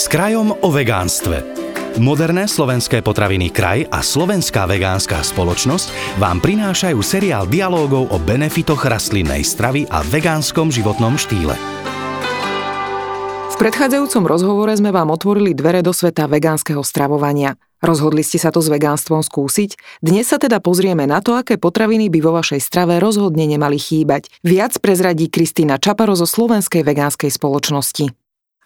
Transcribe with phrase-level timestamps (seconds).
[0.00, 1.44] S krajom o vegánstve.
[2.00, 9.44] Moderné slovenské potraviny Kraj a Slovenská vegánska spoločnosť vám prinášajú seriál dialógov o benefitoch rastlinnej
[9.44, 11.52] stravy a vegánskom životnom štýle.
[13.52, 17.60] V predchádzajúcom rozhovore sme vám otvorili dvere do sveta vegánskeho stravovania.
[17.84, 20.00] Rozhodli ste sa to s vegánstvom skúsiť?
[20.00, 24.32] Dnes sa teda pozrieme na to, aké potraviny by vo vašej strave rozhodne nemali chýbať.
[24.48, 28.19] Viac prezradí Kristýna Čaparo zo Slovenskej vegánskej spoločnosti.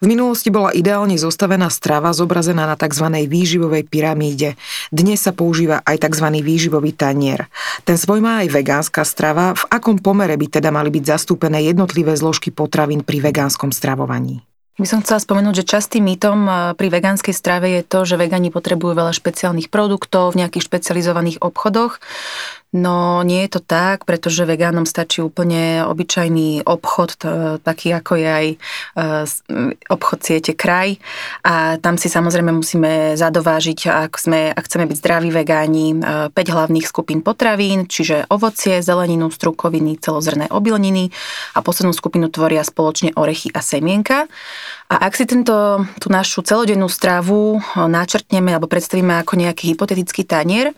[0.04, 3.08] V minulosti bola ideálne zostavená strava zobrazená na tzv.
[3.24, 4.52] výživovej pyramíde.
[4.92, 6.44] Dnes sa používa aj tzv.
[6.44, 7.48] výživový tanier.
[7.88, 9.56] Ten svoj má aj vegánska strava.
[9.56, 14.44] V akom pomere by teda mali byť zastúpené jednotlivé zložky potravín pri vegánskom stravovaní?
[14.76, 18.52] By som chcela spomenúť, že častým mýtom eh, pri vegánskej strave je to, že vegani
[18.52, 21.96] potrebujú veľa špeciálnych produktov v nejakých špecializovaných obchodoch.
[22.74, 27.14] No nie je to tak, pretože vegánom stačí úplne obyčajný obchod,
[27.62, 28.56] taký ako je aj e,
[29.86, 30.98] obchod siete kraj
[31.46, 36.50] a tam si samozrejme musíme zadovážiť, ak, sme, ak chceme byť zdraví vegáni, 5 e,
[36.50, 41.14] hlavných skupín potravín, čiže ovocie, zeleninu, strukoviny, celozrné obilniny
[41.54, 44.26] a poslednú skupinu tvoria spoločne orechy a semienka.
[44.90, 50.74] A ak si tento, tú našu celodennú stravu načrtneme alebo predstavíme ako nejaký hypotetický tanier,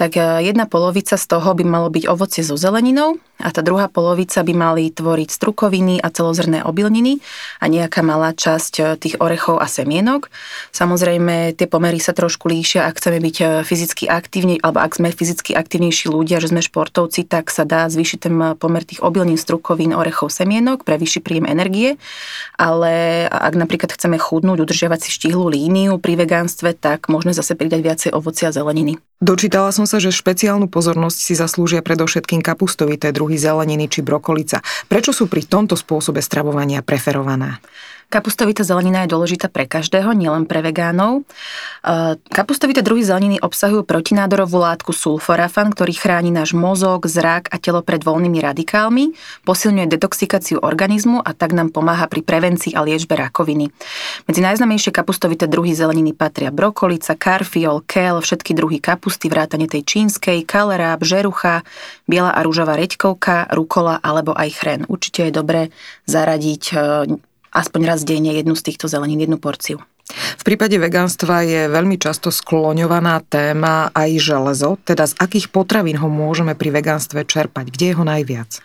[0.00, 3.90] tak e, jedna polovica z toho by malo byť ovocie so zeleninou a tá druhá
[3.90, 7.18] polovica by mali tvoriť strukoviny a celozrné obilniny
[7.58, 10.30] a nejaká malá časť e, tých orechov a semienok.
[10.70, 15.10] Samozrejme, tie pomery sa trošku líšia, ak chceme byť e, fyzicky aktívni, alebo ak sme
[15.10, 19.90] fyzicky aktívnejší ľudia, že sme športovci, tak sa dá zvýšiť ten pomer tých obilnín, strukovín,
[19.98, 21.98] orechov, semienok pre vyšší príjem energie,
[22.54, 27.82] ale ak napríklad chceme chudnúť, udržiavať si štíhlu líniu pri vegánstve, tak môžeme zase pridať
[27.82, 29.02] viacej ovocia a zeleniny.
[29.22, 34.60] Dočítala som sa, že špeciálnu pozornosť si zaslúžia predovšetkým kapustovité druhy zeleniny či brokolica.
[34.90, 37.62] Prečo sú pri tomto spôsobe stravovania preferované?
[38.12, 41.24] Kapustovitá zelenina je dôležitá pre každého, nielen pre vegánov.
[41.82, 47.82] E, kapustovité druhy zeleniny obsahujú protinádorovú látku sulforafan, ktorý chráni náš mozog, zrak a telo
[47.82, 49.16] pred voľnými radikálmi,
[49.48, 53.72] posilňuje detoxikáciu organizmu a tak nám pomáha pri prevencii a liečbe rakoviny.
[54.30, 60.46] Medzi najznamejšie kapustovité druhy zeleniny patria brokolica, karfiol, kel, všetky druhy kapusty, vrátane tej čínskej,
[60.46, 61.66] kaleráb, žerucha,
[62.06, 64.80] biela a rúžová reďkovka, rukola alebo aj chren.
[64.86, 65.62] Určite je dobré
[66.06, 66.76] zaradiť e,
[67.54, 69.78] aspoň raz denne jednu z týchto zelenín, jednu porciu.
[70.12, 76.12] V prípade vegánstva je veľmi často skloňovaná téma aj železo, teda z akých potravín ho
[76.12, 78.60] môžeme pri vegánstve čerpať, kde je ho najviac?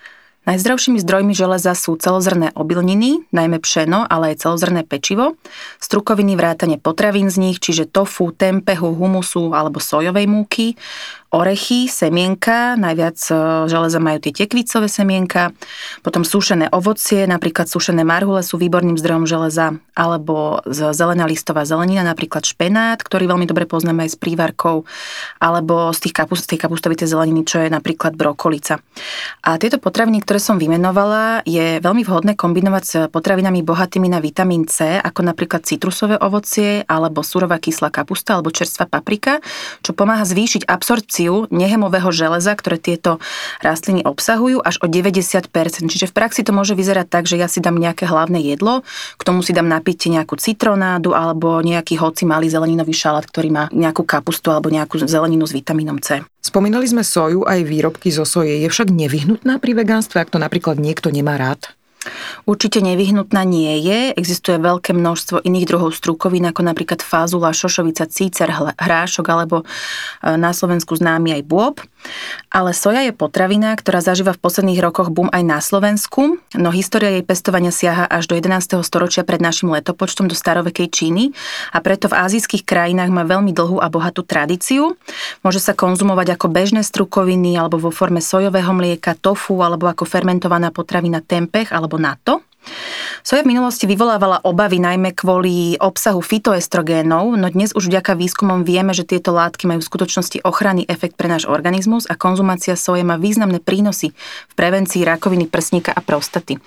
[0.50, 5.38] Najzdravšími zdrojmi železa sú celozrné obilniny, najmä pšeno, ale aj celozrné pečivo,
[5.78, 10.80] strukoviny vrátane potravín z nich, čiže tofu, tempehu, humusu alebo sojovej múky,
[11.30, 13.34] orechy, semienka, najviac e,
[13.70, 15.54] železa majú tie tekvicové semienka,
[16.02, 22.50] potom sušené ovocie, napríklad sušené marhule sú výborným zdrojom železa, alebo zelená listová zelenina, napríklad
[22.50, 24.90] špenát, ktorý veľmi dobre poznáme aj s prívarkou,
[25.38, 28.82] alebo z tých, kapust, z tej kapustovitej zeleniny, čo je napríklad brokolica.
[29.46, 34.66] A tieto potraviny, ktoré som vymenovala, je veľmi vhodné kombinovať s potravinami bohatými na vitamín
[34.66, 39.38] C, ako napríklad citrusové ovocie, alebo surová kyslá kapusta, alebo čerstvá paprika,
[39.86, 43.20] čo pomáha zvýšiť absorpciu absorpciu nehemového železa, ktoré tieto
[43.60, 45.52] rastliny obsahujú, až o 90%.
[45.92, 48.88] Čiže v praxi to môže vyzerať tak, že ja si dám nejaké hlavné jedlo,
[49.20, 53.64] k tomu si dám napiť nejakú citronádu alebo nejaký hoci malý zeleninový šalát, ktorý má
[53.76, 56.24] nejakú kapustu alebo nejakú zeleninu s vitamínom C.
[56.40, 58.64] Spomínali sme soju aj výrobky zo soje.
[58.64, 61.79] Je však nevyhnutná pri vegánstve, ak to napríklad niekto nemá rád?
[62.46, 64.00] Určite nevyhnutná nie je.
[64.16, 69.66] Existuje veľké množstvo iných druhov strukovín, ako napríklad fázula, šošovica, cícer, hrášok alebo e,
[70.36, 71.76] na Slovensku známy aj bôb.
[72.50, 77.14] Ale soja je potravina, ktorá zažíva v posledných rokoch boom aj na Slovensku, no história
[77.14, 78.82] jej pestovania siaha až do 11.
[78.82, 81.36] storočia pred našim letopočtom do starovekej Číny
[81.70, 84.98] a preto v azijských krajinách má veľmi dlhú a bohatú tradíciu.
[85.46, 90.74] Môže sa konzumovať ako bežné strukoviny alebo vo forme sojového mlieka, tofu alebo ako fermentovaná
[90.74, 92.44] potravina tempeh alebo NATO.
[93.20, 98.96] Soja v minulosti vyvolávala obavy najmä kvôli obsahu fitoestrogénov, no dnes už vďaka výskumom vieme,
[98.96, 103.20] že tieto látky majú v skutočnosti ochranný efekt pre náš organizmus a konzumácia soje má
[103.20, 104.16] významné prínosy
[104.50, 106.58] v prevencii rakoviny prsníka a prostaty.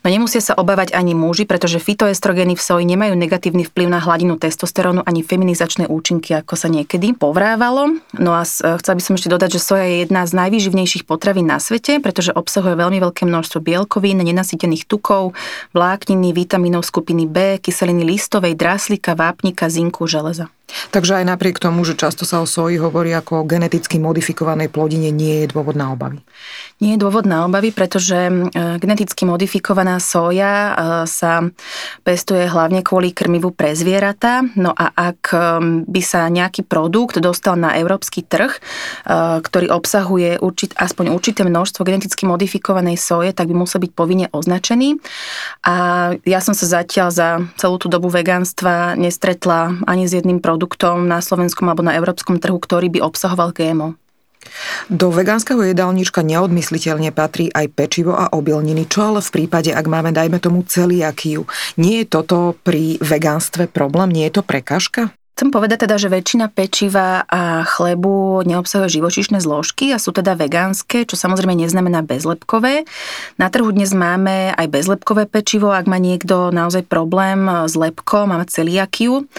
[0.00, 4.38] No nemusia sa obávať ani muži, pretože fitoestrogény v soji nemajú negatívny vplyv na hladinu
[4.38, 7.98] testosterónu ani feminizačné účinky, ako sa niekedy povrávalo.
[8.14, 11.58] No a chcela by som ešte dodať, že soja je jedna z najvýživnejších potravín na
[11.58, 15.34] svete, pretože obsahuje veľmi veľké množstvo bielkovín, nenasýtených tukov,
[15.74, 20.48] vlákniny, vitamínov skupiny B, kyseliny listovej, draslíka, vápnika, zinku, železa.
[20.92, 25.08] Takže aj napriek tomu, že často sa o soji hovorí ako o geneticky modifikovanej plodine,
[25.08, 26.20] nie je dôvod na obavy.
[26.78, 28.32] Nie je dôvod na obavy, pretože e,
[28.78, 30.72] geneticky modifikovaná soja e,
[31.10, 31.42] sa
[32.04, 34.46] pestuje hlavne kvôli krmivu pre zvieratá.
[34.54, 35.38] No a ak e,
[35.88, 38.60] by sa nejaký produkt dostal na európsky trh,
[39.42, 45.00] ktorý obsahuje určit, aspoň určité množstvo geneticky modifikovanej soje, tak by musel byť povinne označený.
[45.64, 45.74] A
[46.22, 50.57] ja som sa zatiaľ za celú tú dobu vegánstva nestretla ani s jedným produktom
[51.06, 53.94] na slovenskom alebo na európskom trhu, ktorý by obsahoval GMO.
[54.88, 58.88] Do vegánskeho jedálnička neodmysliteľne patrí aj pečivo a obilniny.
[58.88, 61.44] Čo ale v prípade, ak máme, dajme tomu, celiakiu?
[61.76, 64.14] Nie je toto pri vegánstve problém?
[64.14, 65.12] Nie je to prekažka?
[65.38, 71.06] Chcem povedať teda, že väčšina pečiva a chlebu neobsahuje živočíšne zložky a sú teda vegánske,
[71.06, 72.82] čo samozrejme neznamená bezlepkové.
[73.38, 78.42] Na trhu dnes máme aj bezlepkové pečivo, ak má niekto naozaj problém s lepkom, má
[78.50, 79.30] celiakiu,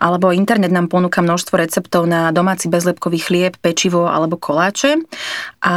[0.00, 5.04] alebo internet nám ponúka množstvo receptov na domáci bezlepkový chlieb, pečivo alebo koláče.
[5.68, 5.74] A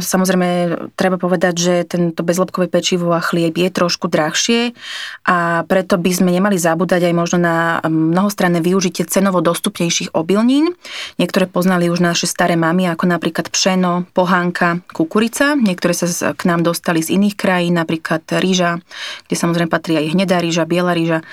[0.00, 0.48] samozrejme
[0.96, 4.72] treba povedať, že tento bezlepkové pečivo a chlieb je trošku drahšie
[5.28, 10.78] a preto by sme nemali zabúdať aj možno na mnohostranné využitie cenovo dostupnejších obilnín.
[11.18, 15.58] Niektoré poznali už naše staré mamy, ako napríklad pšeno, pohánka, kukurica.
[15.58, 18.78] Niektoré sa k nám dostali z iných krajín, napríklad rýža,
[19.26, 21.24] kde samozrejme patrí aj hnedá rýža, biela rýža, e,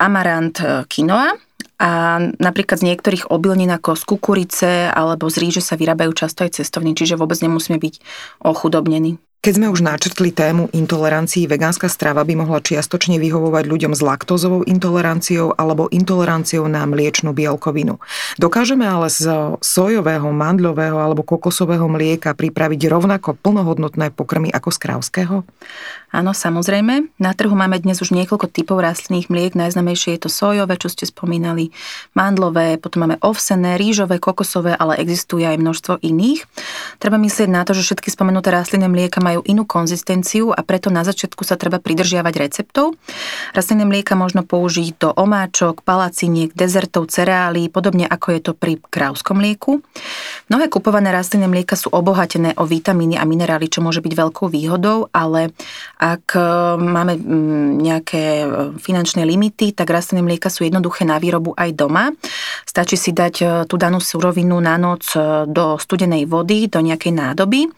[0.00, 1.36] amarant, e, kinoa.
[1.82, 6.62] A napríklad z niektorých obilnín ako z kukurice alebo z ríže sa vyrábajú často aj
[6.62, 7.94] cestovní, čiže vôbec nemusíme byť
[8.40, 9.18] ochudobnení.
[9.42, 14.62] Keď sme už načrtli tému intolerancií, vegánska strava by mohla čiastočne vyhovovať ľuďom s laktózovou
[14.62, 17.98] intoleranciou alebo intoleranciou na mliečnú bielkovinu.
[18.38, 19.26] Dokážeme ale z
[19.58, 25.36] sojového, mandľového alebo kokosového mlieka pripraviť rovnako plnohodnotné pokrmy ako z krávského?
[26.12, 27.08] Áno, samozrejme.
[27.16, 29.56] Na trhu máme dnes už niekoľko typov rastlinných mliek.
[29.56, 31.72] Najznamejšie je to sojové, čo ste spomínali,
[32.12, 36.44] mandlové, potom máme ovsené, rýžové, kokosové, ale existuje aj množstvo iných.
[37.00, 41.00] Treba myslieť na to, že všetky spomenuté rastlinné mlieka majú inú konzistenciu a preto na
[41.00, 42.92] začiatku sa treba pridržiavať receptov.
[43.56, 49.40] Rastlinné mlieka možno použiť do omáčok, palaciniek, dezertov, cereálií, podobne ako je to pri krávskom
[49.40, 49.80] mlieku.
[50.52, 55.08] Mnohé kupované rastlinné mlieka sú obohatené o vitamíny a minerály, čo môže byť veľkou výhodou,
[55.16, 55.56] ale
[56.02, 56.42] ak e,
[56.82, 57.14] máme
[57.78, 58.46] nejaké e,
[58.82, 62.10] finančné limity, tak rastlinné mlieka sú jednoduché na výrobu aj doma.
[62.66, 65.14] Stačí si dať e, tú danú surovinu na noc
[65.46, 67.70] do studenej vody, do nejakej nádoby.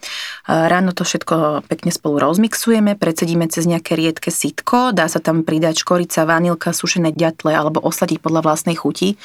[0.49, 5.85] Ráno to všetko pekne spolu rozmixujeme, predsedíme cez nejaké riedke sitko, dá sa tam pridať
[5.85, 9.21] škorica, vanilka, sušené ďatle alebo osladiť podľa vlastnej chuti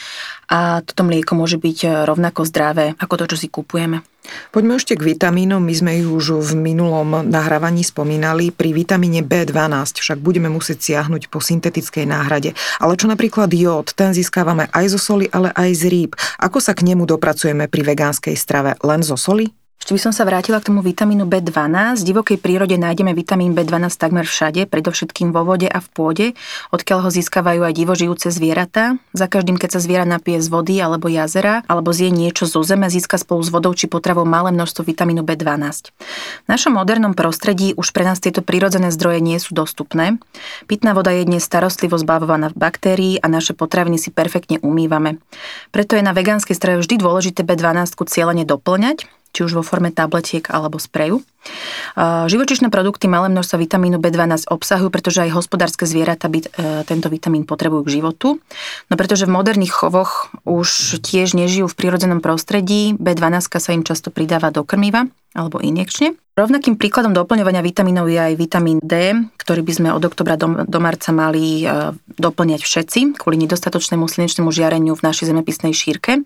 [0.52, 4.04] a toto mlieko môže byť rovnako zdravé ako to, čo si kupujeme.
[4.50, 5.62] Poďme ešte k vitamínom.
[5.62, 8.50] My sme ich už v minulom nahrávaní spomínali.
[8.50, 12.56] Pri vitamíne B12 však budeme musieť siahnuť po syntetickej náhrade.
[12.82, 16.12] Ale čo napríklad jód, ten získavame aj zo soli, ale aj z rýb.
[16.40, 18.80] Ako sa k nemu dopracujeme pri vegánskej strave?
[18.82, 19.59] Len zo soli?
[19.80, 22.04] Ešte by som sa vrátila k tomu vitamínu B12.
[22.04, 26.28] V divokej prírode nájdeme vitamín B12 takmer všade, predovšetkým vo vode a v pôde,
[26.76, 29.00] odkiaľ ho získavajú aj divožijúce zvieratá.
[29.16, 32.92] Za každým, keď sa zviera napije z vody alebo jazera, alebo zje niečo zo zeme,
[32.92, 35.96] získa spolu s vodou či potravou malé množstvo vitamínu B12.
[36.44, 40.20] V našom modernom prostredí už pre nás tieto prírodzené zdroje nie sú dostupné.
[40.68, 45.24] Pitná voda je dnes starostlivo zbavovaná baktérií a naše potraviny si perfektne umývame.
[45.72, 50.46] Preto je na vegánskej strave vždy dôležité B12 cieľene doplňať, či už vo forme tabletiek
[50.50, 51.22] alebo spreju.
[52.00, 56.48] Živočišné produkty malé množstvo vitamínu B12 obsahujú, pretože aj hospodárske zvieratá by, e,
[56.84, 58.44] tento vitamín potrebujú k životu.
[58.92, 64.12] No pretože v moderných chovoch už tiež nežijú v prírodzenom prostredí, B12 sa im často
[64.12, 66.20] pridáva do krmiva alebo injekčne.
[66.40, 70.80] Rovnakým príkladom doplňovania vitamínov je aj vitamín D, ktorý by sme od oktobra do, do
[70.80, 76.24] marca mali e, doplňať všetci kvôli nedostatočnému slnečnému žiareniu v našej zemepisnej šírke.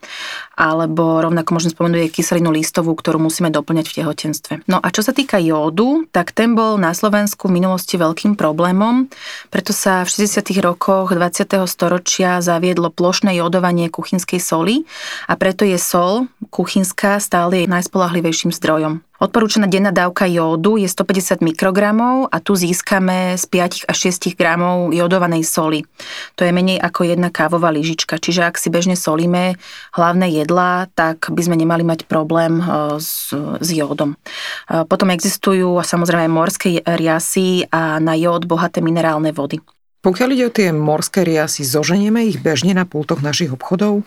[0.53, 4.53] Alebo rovnako môžem spomenúť aj kyselinu listovú, ktorú musíme doplňať v tehotenstve.
[4.69, 9.09] No a čo sa týka jódu, tak ten bol na Slovensku v minulosti veľkým problémom,
[9.49, 10.45] preto sa v 60.
[10.61, 11.57] rokoch 20.
[11.65, 14.85] storočia zaviedlo plošné jódovanie kuchynskej soli
[15.25, 19.01] a preto je sol kuchynská stále najspolahlivejším zdrojom.
[19.23, 24.91] Odporúčaná denná dávka jódu je 150 mikrogramov a tu získame z 5 až 6 gramov
[24.91, 25.87] jodovanej soli.
[26.35, 29.55] To je menej ako jedna kávová lyžička, čiže ak si bežne solíme
[29.95, 33.31] hlavné jedlá, tak by sme nemali mať problém e, s,
[33.63, 34.19] s jódom.
[34.67, 39.63] E, potom existujú samozrejme morské riasy a na jód bohaté minerálne vody.
[40.03, 44.03] Pokiaľ ide o tie morské riasy, zoženieme ich bežne na pultoch našich obchodov?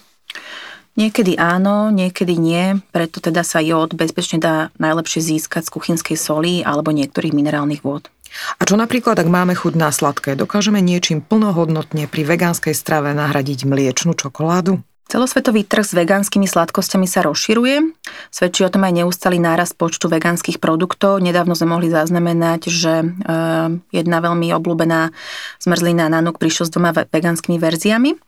[0.96, 6.64] Niekedy áno, niekedy nie, preto teda sa jód bezpečne dá najlepšie získať z kuchynskej soli
[6.64, 8.08] alebo niektorých minerálnych vôd.
[8.56, 13.68] A čo napríklad, ak máme chuť na sladké, dokážeme niečím plnohodnotne pri vegánskej strave nahradiť
[13.68, 14.80] mliečnú čokoládu?
[15.06, 17.94] Celosvetový trh s vegánskymi sladkosťami sa rozširuje.
[18.34, 21.22] Svedčí o tom aj neustály náraz počtu vegánskych produktov.
[21.22, 25.14] Nedávno sme mohli zaznamenať, že eh, jedna veľmi obľúbená
[25.62, 28.18] zmrzlina Nanuk prišla s dvoma vegánskymi verziami.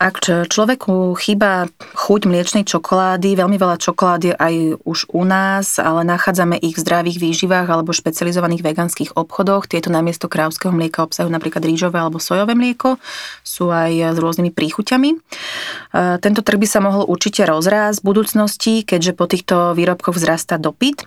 [0.00, 6.56] Ak človeku chýba chuť mliečnej čokolády, veľmi veľa čokolády aj už u nás, ale nachádzame
[6.56, 9.68] ich v zdravých výživách alebo špecializovaných vegánskych obchodoch.
[9.68, 12.96] Tieto namiesto krávského mlieka obsahujú napríklad rýžové alebo sojové mlieko.
[13.44, 18.74] Sú aj s rôznymi príchuťami eh, tento trh by sa mohol určite rozrásť v budúcnosti,
[18.82, 21.06] keďže po týchto výrobkoch vzrastá dopyt.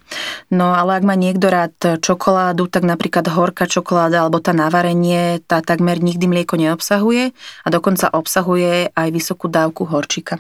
[0.49, 5.43] No ale ak má niekto rád čokoládu, tak napríklad horká čokoláda alebo tá na varenie,
[5.45, 10.39] tá takmer nikdy mlieko neobsahuje a dokonca obsahuje aj vysokú dávku horčika.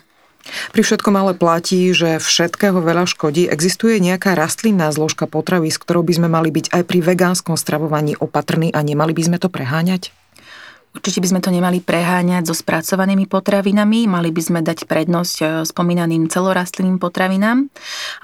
[0.71, 3.51] Pri všetkom ale platí, že všetkého veľa škodí.
[3.51, 8.15] Existuje nejaká rastlinná zložka potravy, s ktorou by sme mali byť aj pri vegánskom stravovaní
[8.17, 10.15] opatrní a nemali by sme to preháňať?
[10.97, 15.45] Určite by sme to nemali preháňať so spracovanými potravinami, mali by sme dať prednosť e,
[15.61, 17.69] spomínaným celorastlinným potravinám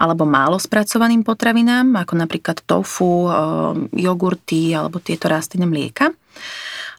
[0.01, 3.31] alebo málo spracovaným potravinám, ako napríklad tofu, e,
[3.93, 6.17] jogurty alebo tieto rastlinné mlieka.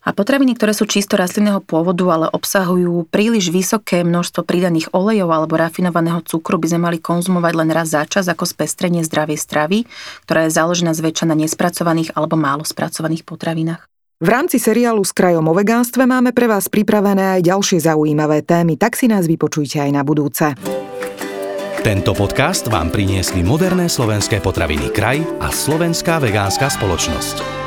[0.04, 5.58] A potraviny, ktoré sú čisto rastlinného pôvodu, ale obsahujú príliš vysoké množstvo pridaných olejov alebo
[5.58, 9.78] rafinovaného cukru, by sme mali konzumovať len raz za čas ako spestrenie zdravej stravy,
[10.22, 13.93] ktorá je založená zväčša na nespracovaných alebo málo spracovaných potravinách.
[14.22, 18.78] V rámci seriálu s krajom o vegánstve máme pre vás pripravené aj ďalšie zaujímavé témy,
[18.78, 20.54] tak si nás vypočujte aj na budúce.
[21.82, 27.63] Tento podcast vám priniesli moderné slovenské potraviny Kraj a Slovenská vegánska spoločnosť.